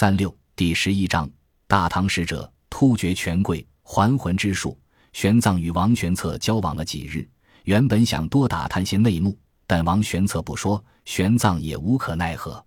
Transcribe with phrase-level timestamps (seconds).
[0.00, 1.30] 三六第十一章，
[1.66, 4.80] 大唐使者突厥权贵还魂之术。
[5.12, 7.28] 玄奘与王玄策交往了几日，
[7.64, 9.36] 原本想多打探些内幕，
[9.66, 12.64] 但王玄策不说，玄奘也无可奈何。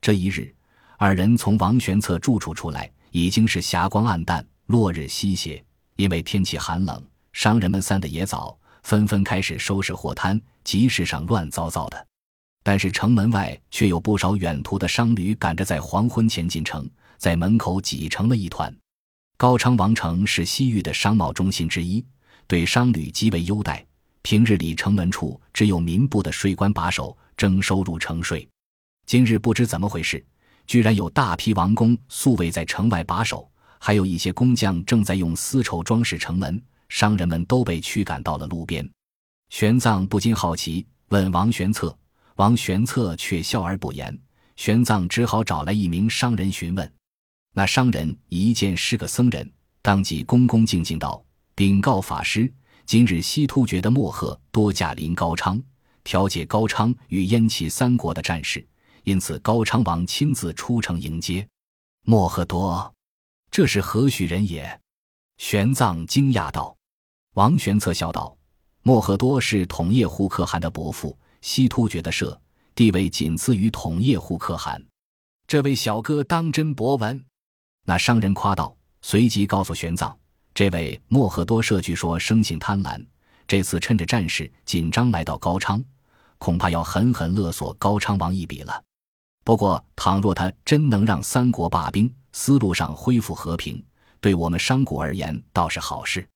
[0.00, 0.54] 这一日，
[0.98, 5.60] 二人从王玄策住处出来，已经是霞光暗淡，落日西斜。
[5.96, 12.07] 因为天气寒冷，商人们散的也早，纷纷开始收拾货摊，集市上乱糟糟的。
[12.68, 16.86] 但是城门外却有不少远途的商旅赶着在黄昏前进城，
[17.16, 18.70] 在门口挤成了一团。
[19.38, 22.04] 高昌王城是西域的商贸中心之一，
[22.46, 23.82] 对商旅极为优待。
[24.20, 28.46] 平日里城门处只有民部的税官把守，征收入城税。
[29.06, 30.22] 今日不知怎么回事，
[30.66, 33.50] 居然有大批王公宿卫在城外把守。
[33.78, 38.86] 还有一些工匠正在用丝绸装饰城门，商人们都被驱赶到了路边。
[39.48, 41.96] 玄奘不禁好奇，问王玄策，
[42.38, 44.16] 王玄策却笑而不言。
[44.54, 46.92] 玄奘只好找来一名商人询问。
[47.52, 49.48] 那商人一见是个僧人，
[49.82, 51.24] 当即恭恭敬敬道
[51.56, 52.52] ：“禀告法师，
[52.86, 55.60] 今日西突厥的莫贺多驾临高昌，
[56.04, 58.64] 调解高昌与燕齐三国的战事，
[59.02, 61.46] 因此高昌王亲自出城迎接。”
[62.06, 62.94] 莫贺多。
[63.50, 64.80] 这是何许人也？
[65.38, 66.76] 玄奘惊讶道。
[67.34, 68.36] 王玄策笑道
[68.82, 72.40] ：“莫赫多是统叶护可汗的伯父，西突厥的社，
[72.74, 74.82] 地位仅次于统叶护可汗。
[75.46, 77.24] 这位小哥当真博闻。”
[77.84, 80.14] 那商人夸道，随即告诉玄奘
[80.52, 83.02] ：“这位莫赫多社据说生性贪婪，
[83.46, 85.82] 这次趁着战事紧张来到高昌，
[86.36, 88.82] 恐怕要狠狠勒索高昌王一笔了。
[89.42, 93.82] 不过，倘若他真能让三国罢兵，”思路上恢复和平，
[94.20, 96.28] 对我们商贾而言倒是好事。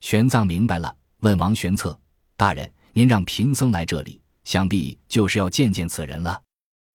[0.00, 1.98] 玄奘明白了，问王玄策
[2.38, 6.42] ：“大人，您让贫僧来这里，想必就是要见见此人了。”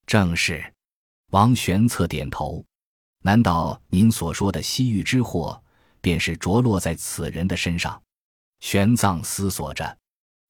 [0.05, 0.73] 正是。
[1.31, 2.63] 王玄策点头。
[3.23, 5.61] 难道您所说的西域之祸，
[5.99, 8.01] 便是着落在此人的身上？
[8.61, 9.97] 玄奘思索着。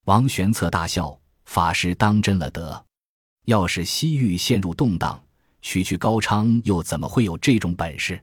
[0.06, 2.86] 王玄策大笑：“法师当真了得！
[3.46, 5.22] 要是西域陷入动荡，”
[5.64, 8.22] 区区高昌又怎么会有这种本事？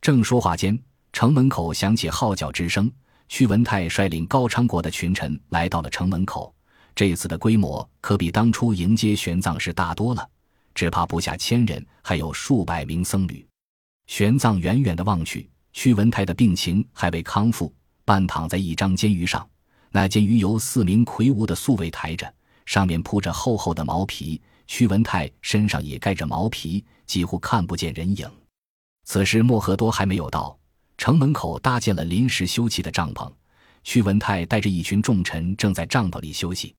[0.00, 0.78] 正说话间，
[1.12, 2.92] 城门口响起号角之声。
[3.28, 6.54] 屈文泰率领高昌国的群臣来到了城门口。
[6.96, 10.26] 这次的规模可比当初迎接玄奘时大多了，
[10.74, 13.46] 只怕不下千人，还有数百名僧侣。
[14.06, 17.70] 玄奘远远的望去，屈文泰的病情还未康复，
[18.06, 19.46] 半躺在一张监鱼上。
[19.90, 22.32] 那监鱼由四名魁梧的宿卫抬着，
[22.64, 24.40] 上面铺着厚厚的毛皮。
[24.66, 28.26] 屈文泰身上也盖着毛皮，几乎看不见人影。
[29.04, 30.58] 此时莫赫多还没有到，
[30.96, 33.30] 城门口搭建了临时休憩的帐篷。
[33.84, 36.74] 屈文泰带着一群重臣正在帐篷里休息。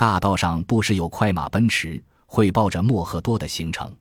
[0.00, 3.94] 大道上不时有快马奔驰，汇报着莫赫多的行程。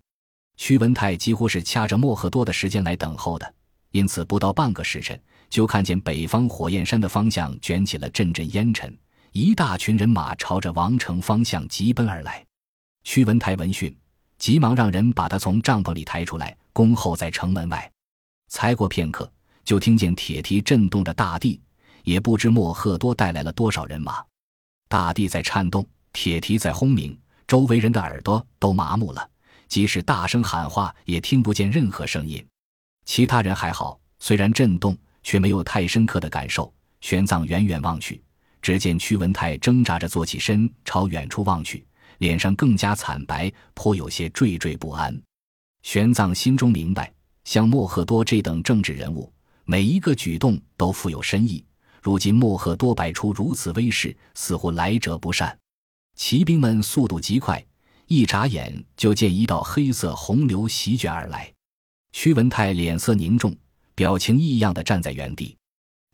[0.56, 3.54] 屈文泰几乎是掐着莫赫多的时间来等候的，
[3.92, 8.98] 因此不到半个时辰，就看见北方火焰山的方向卷起了阵阵烟尘，
[9.34, 12.46] 一大群人马朝着王城方向急奔而来。
[13.04, 13.94] 屈文泰闻讯，
[14.38, 17.92] 急忙让人把他从帐篷里抬出来，恭候在城门外。
[18.48, 19.30] 才过片刻，
[19.66, 21.60] 就听见铁蹄震动着大地，
[22.06, 24.24] 也不知莫赫多带来了多少人马。
[24.90, 27.16] 大地在颤动，铁蹄在轰鸣，
[27.48, 29.30] 周围人的耳朵都麻木了，
[29.68, 32.44] 即使大声喊话，也听不见任何声音。
[33.06, 36.74] 其他人还好，虽然震动，却没有太深刻的感受。
[37.02, 38.20] 玄奘远远望去，
[38.64, 41.86] 只见屈文泰挣扎着坐起身，朝远处望去。
[42.18, 45.18] 脸上更加惨白，颇有些惴惴不安。
[45.84, 47.14] 玄奘心中明白，
[47.46, 49.32] 像莫赫多这等政治人物，
[49.66, 51.64] 每一个举动都富有深意。
[52.02, 55.58] 如今莫赫多摆出如此威势，似乎来者不善。
[56.16, 57.64] 骑兵们速度极快，
[58.08, 61.52] 一眨眼就见一道黑色洪流席卷而来。
[62.12, 63.56] 屈文泰脸色凝重，
[63.96, 65.56] 表情异样的站在原地。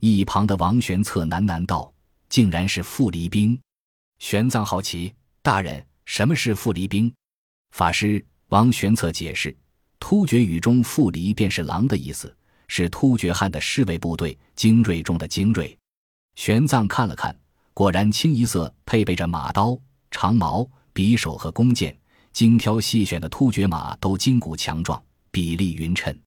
[0.01, 1.91] 一旁的王玄策喃喃道
[2.29, 3.57] ：“竟然是傅离兵。”
[4.19, 5.85] 玄奘好奇，大人。
[6.06, 7.12] 什么是傅离兵？
[7.72, 9.56] 法师王玄策解释：
[10.00, 12.31] 突厥语中“傅离”便是狼的意思，
[12.67, 15.78] 是突厥汉的侍卫部队，精锐中的精锐。
[16.35, 17.35] 玄奘看了看，
[17.73, 19.78] 果然清一色配备着马刀、
[20.12, 21.97] 长矛、匕首和弓箭，
[22.34, 25.02] 精挑细选的突厥马都筋骨强壮，
[25.32, 26.17] 比例匀称。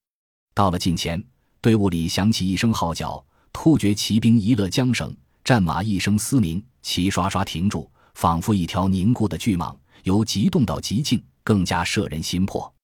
[0.55, 1.23] 到了近前，
[1.61, 5.15] 队伍里响起一声号角，突厥骑兵一勒缰绳，
[5.45, 7.91] 战马一声嘶鸣，齐刷刷停住。
[8.15, 12.75] 仿佛一条凝固的巨蟒，由极动到极静，更加摄人心魄。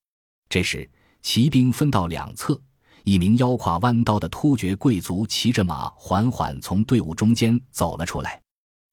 [0.49, 0.89] 这时，
[1.23, 2.57] 骑兵分到两侧，
[3.05, 8.41] 一名腰挎弯刀的突厥贵族骑着马，缓缓从队伍中间走了出来。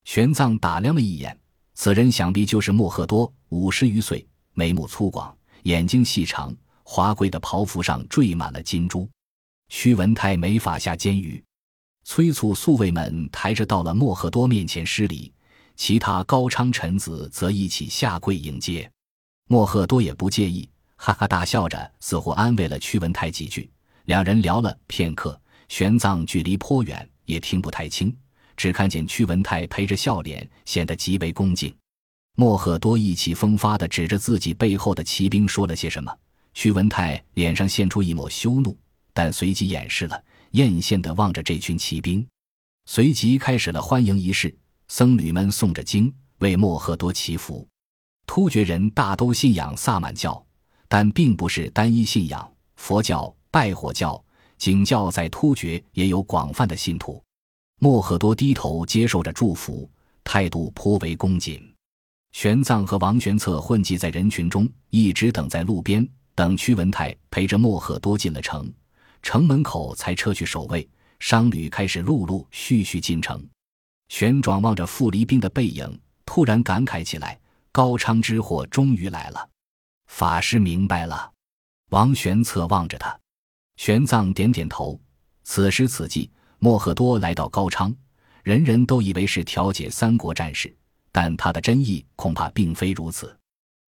[0.03, 1.37] 玄奘打量了一眼，
[1.75, 6.53] 此人想必就是莫赫多，五十余岁，眉目粗犷，眼睛细长，
[6.83, 9.09] 华贵的袍服上缀满了金珠。
[9.69, 11.41] 屈文泰没法下监狱，
[12.03, 15.31] 催促宿卫们抬着到了莫赫多面前施礼，
[15.77, 18.91] 其他高昌臣子则一起下跪迎接。
[19.47, 23.71] 莫赫多也不介意，哈哈大笑着，似乎安慰了屈文泰几句。
[24.05, 25.39] 两人聊了片刻，
[25.69, 28.15] 玄奘距离颇远，也听不太清，
[28.57, 31.73] 只看见屈文泰陪着笑脸，显得极为恭敬。
[32.35, 36.11] 莫赫多意气风发地指着自己背后的骑兵说了些什么，
[36.53, 38.77] 屈文泰脸上现出一抹羞怒，
[39.13, 42.25] 但随即掩饰了，艳羡地望着这群骑兵。
[42.85, 44.53] 随即开始了欢迎仪式，
[44.87, 47.67] 僧侣们诵着经为莫赫多祈福。
[48.25, 50.43] 突厥人大都信仰萨满教，
[50.87, 52.49] 但并不是单一信仰。
[52.75, 54.23] 佛教、拜火教、
[54.57, 57.21] 景教在突厥也有广泛的信徒。
[57.79, 59.89] 莫赫多低头接受着祝福，
[60.23, 61.61] 态度颇为恭谨。
[62.31, 68.71] 玄奘和王玄策混迹在人群中，一直等在路边，等屈文泰陪着莫赫多进了城，
[69.21, 70.87] 城门口才撤去守卫，
[71.19, 73.45] 商旅开始陆陆续续进城。
[74.07, 77.37] 玄奘望着傅离兵的背影，突然感慨起来：
[77.73, 79.49] 高昌之祸终于来了。
[80.07, 81.31] 法师明白了。
[81.89, 83.19] 王玄策望着他，
[83.77, 84.99] 玄奘点点头。
[85.43, 86.29] 此时此际，
[86.59, 87.93] 莫赫多来到高昌，
[88.43, 90.73] 人人都以为是调解三国战事。
[91.11, 93.37] 但他的真意恐怕并非如此。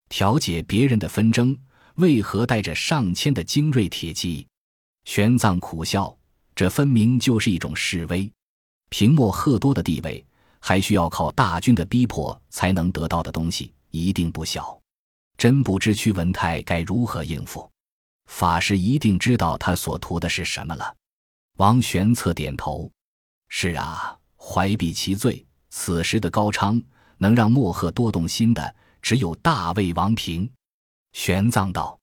[0.10, 1.58] 调解别人的纷争，
[1.96, 4.46] 为何带着上千的精锐铁骑？
[5.06, 6.14] 玄奘苦笑，
[6.54, 8.30] 这分明就是一种示威。
[8.90, 10.24] 凭莫赫多的地位，
[10.60, 14.78] 还需要靠大军的逼迫才能得到的东西，一定不小。
[15.38, 17.70] 真不知屈文泰该如何应付。
[18.26, 20.96] 法师一定知道他所图的是什么了。
[21.58, 22.92] 王玄策点头
[23.50, 25.46] ：“是啊，怀璧其罪。
[25.70, 26.82] 此时的高昌。”
[27.20, 30.50] 能让莫赫多动心的，只有大魏王平。
[31.14, 31.98] 玄奘道：“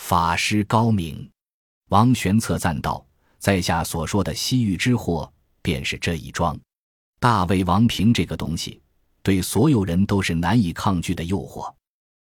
[0.00, 1.30] 法师高明。”
[1.90, 3.04] 王玄策赞道
[3.38, 5.30] ：“在下所说的西域之祸，
[5.60, 6.58] 便是这一桩。
[7.20, 8.80] 大魏王平这个东西，
[9.22, 11.70] 对所有人都是难以抗拒的诱惑。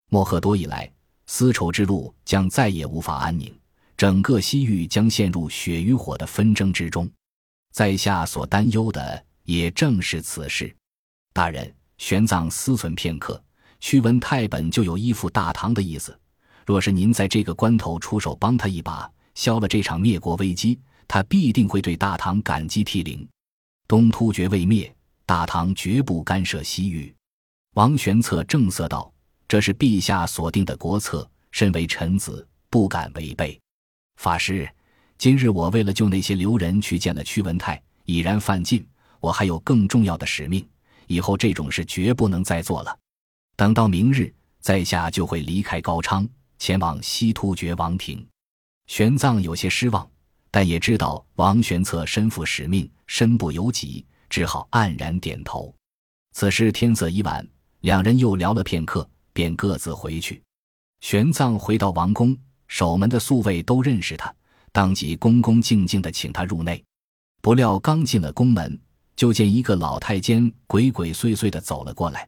[0.09, 0.91] 莫赫多一来，
[1.33, 3.57] 丝绸之路将再也无法安宁，
[3.97, 7.09] 整个西域将陷入血与火的纷争之中。
[7.73, 10.75] 在下所担忧的，也正是此事。
[11.33, 13.41] 大人。”玄奘思忖片刻，
[13.79, 16.19] 屈文泰本就有依附大唐的意思。
[16.67, 23.29] 若是您在这个关头出手帮他一把，消了这场灭国危机，他必定会对大唐感激涕零。
[23.87, 24.93] 东突厥未灭，
[25.27, 27.15] 大唐绝不干涉西域。
[27.75, 29.10] 王玄策正色道
[29.51, 33.61] ：“这是陛下所定的国策，身为臣子不敢违背。”
[34.15, 34.71] 法师，
[35.19, 38.87] 今日我为了救那些流人去见了屈文泰，已然犯禁，
[39.19, 40.65] 我还有更重要的使命。
[41.09, 42.97] 以后这种事绝不能再做了。
[43.57, 46.25] 等到明日，在下就会离开高昌，
[46.61, 48.25] 前往西突厥王庭。
[48.87, 50.09] 玄奘有些失望，
[50.53, 55.75] 但也知道王玄策身负使命，身不由己，只好黯然点头。
[56.35, 57.45] 此时天色已晚，
[57.81, 59.05] 两人又聊了片刻，
[59.41, 60.43] 便各自回去。
[61.01, 62.37] 玄奘回到王宫，
[62.69, 64.31] 守门的宿卫都认识他，
[64.71, 66.85] 当即恭恭敬敬地请他入内。
[67.41, 68.79] 不料刚进了宫门。
[69.17, 72.27] 就见一个老太监鬼鬼祟祟的走了过来，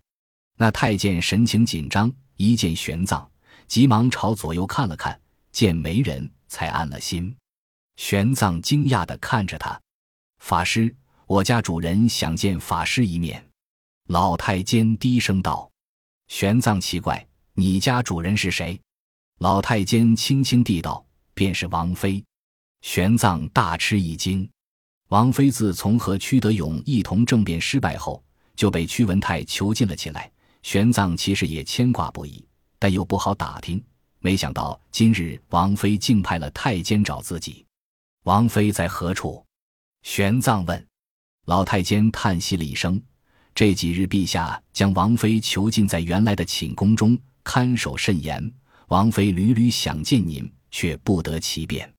[0.58, 3.26] 那太监神情紧张，一见玄奘，
[3.66, 5.18] 急忙朝左右看了看，
[5.52, 7.34] 见没人，才安了心。
[7.96, 9.80] 玄奘惊讶的看着他，
[10.40, 10.94] 法师，
[11.26, 13.42] 我家主人想见法师一面。
[14.08, 15.70] 老太监低声道
[16.32, 18.80] ：“玄奘奇怪，你家主人是谁？”
[19.40, 22.24] 老太监轻轻地道：“便是王妃。”
[22.80, 24.48] 玄奘大吃一惊。
[25.10, 28.24] 王妃自从和屈德勇一同政变失败后，
[28.56, 30.32] 就被屈文泰囚禁了起来。
[30.62, 32.42] 玄奘其实也牵挂不已，
[32.78, 33.84] 但又不好打听。
[34.18, 37.66] 没想到今日王妃竟派了太监找自己。
[38.22, 39.44] 王妃在何处？
[40.02, 40.86] 玄奘问。
[41.44, 42.98] 老太监叹息了一声
[43.54, 48.52] ：“这几日陛下将王妃囚禁在原来的寝宫中，看守甚严。
[48.88, 51.90] 王妃屡屡想见您，却不得其便。”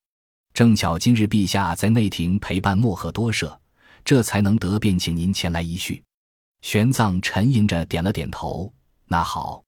[0.53, 3.59] 正巧今日陛下在内廷陪伴莫赫多舍，
[4.05, 6.03] 这才能得便请您前来一叙。
[6.61, 8.71] 玄奘沉吟着点了点头。
[9.07, 9.63] 那好。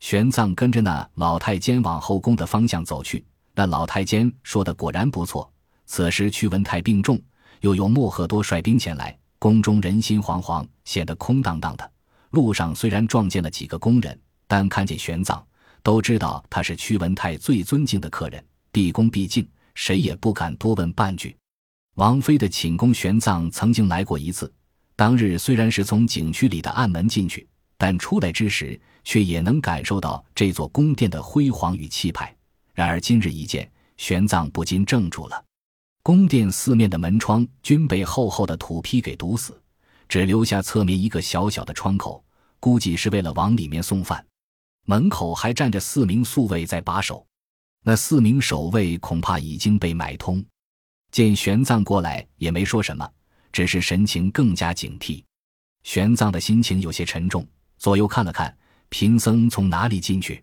[0.00, 3.24] 玄奘跟着那老太监往后宫的方向走去。
[3.54, 5.50] 那老太监说的果然不错。
[5.86, 7.20] 此时屈文泰病重，
[7.60, 11.92] 又有莫赫多率兵前来，宫中人心惶惶，显得空荡荡的。
[12.30, 15.42] 路上虽然撞见了几个宫人，但看见玄奘，
[15.82, 19.44] 都知道他是屈文泰最尊敬的客人，毕恭毕敬。
[19.74, 21.36] 谁也不敢多问半句。
[21.96, 24.48] 王妃的寝宫，玄奘曾经来过一次。
[24.94, 27.44] 当日虽然是从景区里的暗门进去，
[27.76, 32.32] 但出来之时，却也能感受到这座宫殿的辉煌与气派。
[32.74, 35.44] 然而今日一见，玄奘不禁怔住了。
[36.04, 39.62] 宫殿四面的门窗均被厚厚的土坯给堵死，
[40.08, 42.24] 只留下侧面一个小小的窗口，
[42.58, 44.24] 估计是为了往里面送饭。
[44.84, 47.24] 门口还站着四名宿卫在把守，
[47.84, 50.44] 那四名守卫恐怕已经被买通。
[51.12, 53.08] 见玄奘过来，也没说什么，
[53.52, 55.22] 只是神情更加警惕。
[55.84, 57.46] 玄奘的心情有些沉重，
[57.78, 58.56] 左右看了看，
[58.88, 60.42] 贫僧从哪里进去？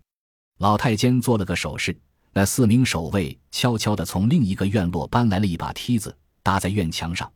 [0.60, 1.98] 老太监做了个手势。
[2.32, 7.30] 那四名守卫悄悄地从另一个院落搬来了一把梯子，搭在院墙上。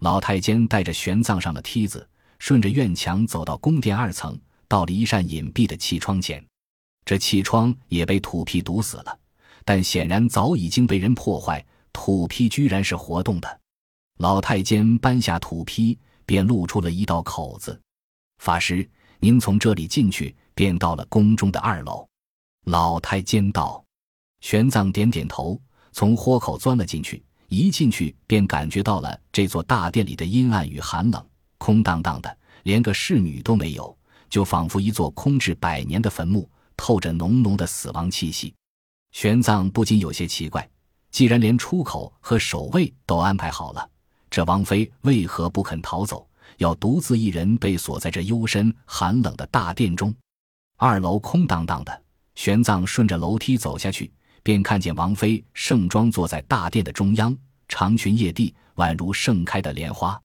[0.00, 6.44] 老太监带着玄奘上了梯子，顺着院墙走到宫殿二层，到了一扇隐蔽的气窗前。
[7.04, 9.18] 这气窗也被土坯堵死了，
[9.64, 11.64] 但显然早已经被人破坏。
[11.92, 13.60] 土坯居然是活动的。
[14.18, 17.80] 老太监搬下土坯，便露出了一道口子。
[18.38, 18.88] 法师，
[19.18, 22.06] 您从这里进去，便到了宫中的二楼。
[22.66, 23.84] 老太监道。
[24.40, 25.60] 玄奘点点头，
[25.92, 27.22] 从豁口钻了进去。
[27.48, 31.26] 一进去便感觉到了这座大殿里的阴暗与寒冷，
[31.56, 33.96] 空荡荡的，连个侍女都没有，
[34.28, 38.54] 就仿佛一座空置百年的坟墓，透着浓浓的死亡气息。
[39.12, 40.68] 玄奘不禁有些奇怪：
[41.10, 43.88] 既然连出口和守卫都安排好了，
[44.28, 46.28] 这王妃为何不肯逃走，
[46.58, 50.14] 要独自一人被锁在这幽深寒冷的大殿中？
[50.76, 52.02] 二楼空荡荡的，
[52.34, 54.12] 玄奘顺着楼梯走下去。
[54.42, 57.36] 便看见王妃盛装坐在大殿的中央，
[57.68, 60.20] 长裙曳地，宛如盛开的莲花。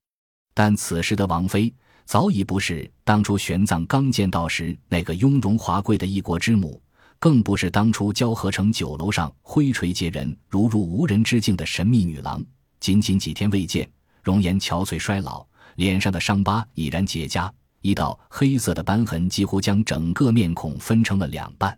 [0.54, 1.74] 但此时的王妃
[2.06, 6.82] 早已不是当初玄奘刚见到时那个雍容华贵的一国之母，
[7.18, 12.44] 更不是当初交河城酒楼上挥锤接人、如入无人之境的神秘女郎。
[12.80, 13.90] 仅仅几天未见，
[14.22, 17.50] 容颜憔悴衰老，脸上的伤疤已然结痂，
[17.82, 21.78] 一道黑色的斑痕几乎将整个面孔分成了两半。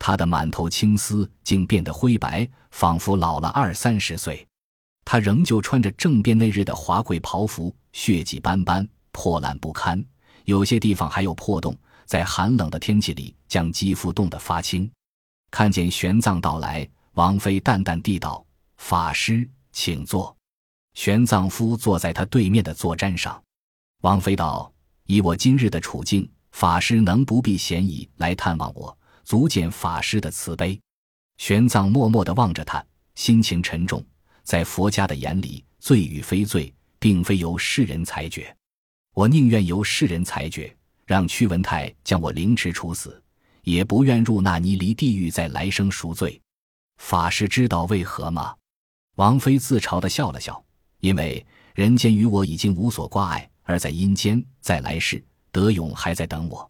[0.00, 4.44] 他的满头青丝竟变得灰白，仿佛老了二三十岁。
[5.04, 10.02] 他仍旧穿着政变那日的华贵袍服，血迹斑斑，破烂不堪，
[10.46, 11.76] 有些地方还有破洞，
[12.06, 14.90] 在寒冷的天气里将肌肤冻得发青。
[15.50, 18.42] 看见玄奘到来，王妃淡淡地道
[18.78, 20.34] ：“法师，请坐。”
[20.94, 23.40] 玄奘夫坐在他对面的坐毡上。
[24.00, 24.72] 王妃道
[25.04, 30.80] ：“以我今日的处境，法师能不必嫌疑来探望我。”足见法师的慈悲。
[31.38, 32.84] 玄奘默默地望着他，
[33.14, 34.04] 心情沉重。
[34.42, 38.54] 在佛家的眼里，罪与非罪，并非由世人裁决。
[39.14, 40.74] 我宁愿由世人裁决，
[41.06, 43.22] 让屈文泰将我凌迟处死，
[43.62, 46.40] 也不愿入那泥犁地狱，在来生赎罪。
[46.98, 48.54] 法师知道为何吗？
[49.16, 50.62] 王妃自嘲地笑了笑，
[51.00, 56.69] 因为人间与我已经无所挂碍，而在阴间，在来世，德勇还在等我。